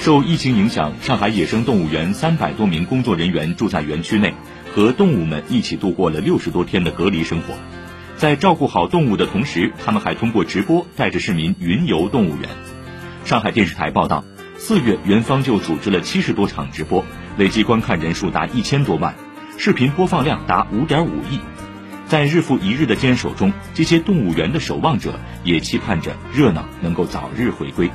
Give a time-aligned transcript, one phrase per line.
[0.00, 4.32] 受疫情影响上海野生动物园三百多名工作人员住在园区内
[4.74, 7.52] 和动物们一起度过了六十多天的隔离生活。
[8.16, 12.48] 在照顾好动物的同时他们还通过直播带着市民云游动物园。
[13.26, 14.24] 上海电视台报道
[14.56, 17.04] 四月园方就组织了七十多场直播
[17.36, 19.14] 累计观看人数达一千多万
[19.58, 21.40] 视频播放量达五点五亿。
[22.06, 27.90] 在日复一日的坚守中这些动物园的守望者也期盼着热闹能够早日回归。